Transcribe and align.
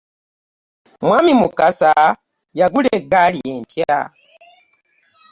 Mwami 1.05 1.31
Mukasa 1.41 1.91
yagula 2.59 2.89
eggaali 2.97 3.39
empya. 3.55 3.97